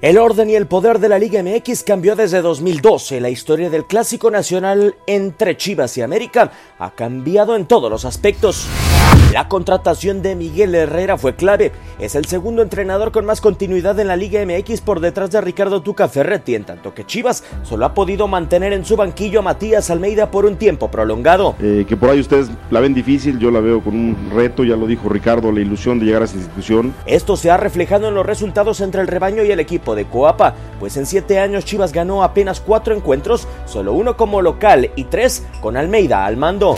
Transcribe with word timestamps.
El 0.00 0.18
orden 0.18 0.48
y 0.48 0.54
el 0.54 0.66
poder 0.66 1.00
de 1.00 1.08
la 1.08 1.18
Liga 1.18 1.42
MX 1.42 1.82
cambió 1.82 2.14
desde 2.14 2.40
2012. 2.40 3.20
La 3.20 3.30
historia 3.30 3.68
del 3.68 3.84
Clásico 3.84 4.30
Nacional 4.30 4.94
entre 5.06 5.56
Chivas 5.56 5.96
y 5.98 6.02
América 6.02 6.52
ha 6.78 6.90
cambiado 6.92 7.56
en 7.56 7.66
todos 7.66 7.90
los 7.90 8.04
aspectos. 8.04 8.68
La 9.32 9.48
contratación 9.48 10.20
de 10.20 10.36
Miguel 10.36 10.74
Herrera 10.74 11.16
fue 11.16 11.34
clave. 11.34 11.72
Es 11.98 12.16
el 12.16 12.26
segundo 12.26 12.60
entrenador 12.60 13.12
con 13.12 13.24
más 13.24 13.40
continuidad 13.40 13.98
en 13.98 14.08
la 14.08 14.16
Liga 14.16 14.44
MX 14.44 14.82
por 14.82 15.00
detrás 15.00 15.30
de 15.30 15.40
Ricardo 15.40 15.80
Tuca 15.80 16.06
Ferretti, 16.06 16.54
en 16.54 16.64
tanto 16.64 16.92
que 16.92 17.06
Chivas 17.06 17.42
solo 17.62 17.86
ha 17.86 17.94
podido 17.94 18.28
mantener 18.28 18.74
en 18.74 18.84
su 18.84 18.94
banquillo 18.94 19.38
a 19.38 19.42
Matías 19.42 19.88
Almeida 19.88 20.30
por 20.30 20.44
un 20.44 20.56
tiempo 20.56 20.90
prolongado. 20.90 21.56
Eh, 21.62 21.86
que 21.88 21.96
por 21.96 22.10
ahí 22.10 22.20
ustedes 22.20 22.50
la 22.70 22.80
ven 22.80 22.92
difícil, 22.92 23.38
yo 23.38 23.50
la 23.50 23.60
veo 23.60 23.82
con 23.82 23.94
un 23.94 24.30
reto, 24.34 24.64
ya 24.64 24.76
lo 24.76 24.86
dijo 24.86 25.08
Ricardo, 25.08 25.50
la 25.50 25.60
ilusión 25.60 25.98
de 25.98 26.04
llegar 26.04 26.20
a 26.20 26.26
esa 26.26 26.36
institución. 26.36 26.92
Esto 27.06 27.38
se 27.38 27.50
ha 27.50 27.56
reflejado 27.56 28.08
en 28.08 28.14
los 28.14 28.26
resultados 28.26 28.82
entre 28.82 29.00
el 29.00 29.08
rebaño 29.08 29.42
y 29.44 29.50
el 29.50 29.60
equipo 29.60 29.94
de 29.94 30.04
Coapa, 30.04 30.54
pues 30.78 30.98
en 30.98 31.06
siete 31.06 31.38
años 31.38 31.64
Chivas 31.64 31.94
ganó 31.94 32.22
apenas 32.22 32.60
cuatro 32.60 32.94
encuentros, 32.94 33.48
solo 33.64 33.94
uno 33.94 34.14
como 34.14 34.42
local 34.42 34.90
y 34.94 35.04
tres 35.04 35.42
con 35.62 35.78
Almeida 35.78 36.26
al 36.26 36.36
mando. 36.36 36.76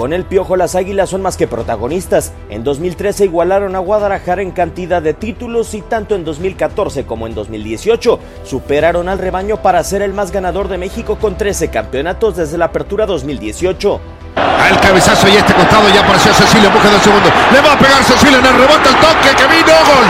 Con 0.00 0.14
el 0.14 0.24
Piojo 0.24 0.56
las 0.56 0.76
Águilas 0.76 1.10
son 1.10 1.20
más 1.20 1.36
que 1.36 1.46
protagonistas. 1.46 2.32
En 2.48 2.64
2013 2.64 3.26
igualaron 3.26 3.76
a 3.76 3.80
Guadalajara 3.80 4.40
en 4.40 4.50
cantidad 4.50 5.02
de 5.02 5.12
títulos 5.12 5.74
y 5.74 5.82
tanto 5.82 6.14
en 6.14 6.24
2014 6.24 7.04
como 7.04 7.26
en 7.26 7.34
2018 7.34 8.18
superaron 8.42 9.10
al 9.10 9.18
rebaño 9.18 9.58
para 9.58 9.84
ser 9.84 10.00
el 10.00 10.14
más 10.14 10.32
ganador 10.32 10.68
de 10.68 10.78
México 10.78 11.18
con 11.20 11.36
13 11.36 11.68
campeonatos 11.68 12.36
desde 12.36 12.56
la 12.56 12.64
apertura 12.64 13.04
2018. 13.04 14.00
Al 14.36 14.80
cabezazo 14.80 15.28
y 15.28 15.36
este 15.36 15.52
costado 15.52 15.86
ya 15.90 16.00
apareció 16.00 16.32
Cecilio 16.32 16.70
busca 16.70 16.88
del 16.88 17.00
segundo. 17.02 17.28
Le 17.52 17.60
va 17.60 17.74
a 17.74 17.78
pegar 17.78 18.02
Cecilio 18.02 18.38
en 18.38 18.46
el 18.46 18.54
rebote, 18.54 18.88
el 18.88 18.96
toque 18.96 19.36
que 19.36 19.46
vino, 19.48 19.72
gol. 19.84 20.06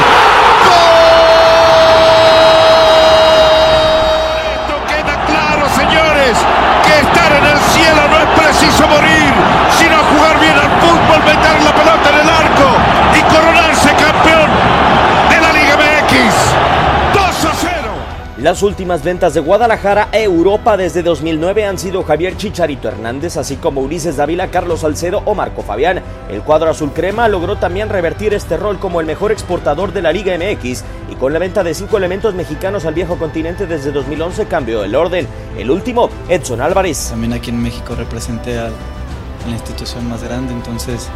Esto 4.54 4.76
queda 4.86 5.26
claro, 5.26 5.66
Las 18.50 18.64
últimas 18.64 19.04
ventas 19.04 19.32
de 19.32 19.38
Guadalajara 19.38 20.08
a 20.10 20.18
Europa 20.18 20.76
desde 20.76 21.04
2009 21.04 21.66
han 21.66 21.78
sido 21.78 22.02
Javier 22.02 22.36
Chicharito 22.36 22.88
Hernández, 22.88 23.36
así 23.36 23.54
como 23.54 23.80
Ulises 23.80 24.16
Dávila, 24.16 24.50
Carlos 24.50 24.80
Salcedo 24.80 25.22
o 25.24 25.36
Marco 25.36 25.62
Fabián. 25.62 26.02
El 26.28 26.42
cuadro 26.42 26.68
azul 26.68 26.90
crema 26.92 27.28
logró 27.28 27.58
también 27.58 27.88
revertir 27.88 28.34
este 28.34 28.56
rol 28.56 28.80
como 28.80 28.98
el 28.98 29.06
mejor 29.06 29.30
exportador 29.30 29.92
de 29.92 30.02
la 30.02 30.12
Liga 30.12 30.36
MX 30.36 30.82
y 31.12 31.14
con 31.14 31.32
la 31.32 31.38
venta 31.38 31.62
de 31.62 31.74
cinco 31.74 31.96
elementos 31.96 32.34
mexicanos 32.34 32.86
al 32.86 32.94
viejo 32.94 33.18
continente 33.18 33.68
desde 33.68 33.92
2011 33.92 34.46
cambió 34.46 34.82
el 34.82 34.96
orden. 34.96 35.28
El 35.56 35.70
último, 35.70 36.10
Edson 36.28 36.60
Álvarez. 36.60 37.10
También 37.10 37.34
aquí 37.34 37.50
en 37.50 37.62
México 37.62 37.94
representé 37.94 38.58
a 38.58 38.64
la 38.64 39.52
institución 39.52 40.08
más 40.08 40.24
grande, 40.24 40.52
entonces 40.52 41.08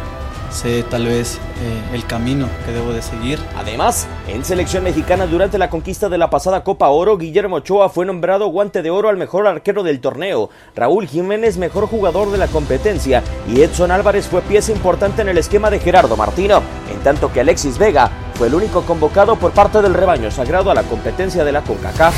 sé 0.55 0.83
tal 0.83 1.05
vez 1.05 1.35
eh, 1.61 1.93
el 1.93 2.05
camino 2.05 2.47
que 2.65 2.71
debo 2.71 2.93
de 2.93 3.01
seguir. 3.01 3.39
Además, 3.57 4.07
en 4.27 4.43
selección 4.43 4.83
mexicana 4.83 5.27
durante 5.27 5.57
la 5.57 5.69
conquista 5.69 6.09
de 6.09 6.17
la 6.17 6.29
pasada 6.29 6.63
Copa 6.63 6.89
Oro, 6.89 7.17
Guillermo 7.17 7.57
Ochoa 7.57 7.89
fue 7.89 8.05
nombrado 8.05 8.47
guante 8.47 8.81
de 8.81 8.89
oro 8.89 9.09
al 9.09 9.17
mejor 9.17 9.45
arquero 9.47 9.83
del 9.83 9.99
torneo, 9.99 10.49
Raúl 10.75 11.07
Jiménez 11.07 11.57
mejor 11.57 11.87
jugador 11.87 12.31
de 12.31 12.37
la 12.37 12.47
competencia 12.47 13.21
y 13.47 13.61
Edson 13.61 13.91
Álvarez 13.91 14.27
fue 14.27 14.41
pieza 14.41 14.71
importante 14.71 15.21
en 15.21 15.29
el 15.29 15.37
esquema 15.37 15.69
de 15.69 15.79
Gerardo 15.79 16.15
Martino, 16.15 16.61
en 16.91 16.99
tanto 17.03 17.31
que 17.31 17.41
Alexis 17.41 17.77
Vega 17.77 18.09
fue 18.35 18.47
el 18.47 18.55
único 18.55 18.81
convocado 18.83 19.35
por 19.35 19.51
parte 19.51 19.81
del 19.81 19.93
rebaño 19.93 20.31
sagrado 20.31 20.71
a 20.71 20.75
la 20.75 20.83
competencia 20.83 21.43
de 21.43 21.51
la 21.51 21.61
CONCACAF. 21.61 22.15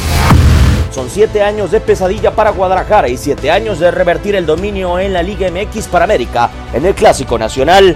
Son 0.91 1.09
siete 1.09 1.43
años 1.43 1.71
de 1.71 1.81
pesadilla 1.81 2.31
para 2.31 2.51
Guadalajara 2.51 3.09
y 3.09 3.17
siete 3.17 3.51
años 3.51 3.79
de 3.79 3.91
revertir 3.91 4.35
el 4.35 4.45
dominio 4.45 4.99
en 4.99 5.13
la 5.13 5.21
Liga 5.21 5.49
MX 5.51 5.87
para 5.87 6.05
América 6.05 6.49
en 6.73 6.85
el 6.85 6.95
Clásico 6.95 7.37
Nacional. 7.37 7.95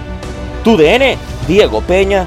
Tu 0.64 0.76
DN, 0.76 1.16
Diego 1.48 1.80
Peña. 1.80 2.26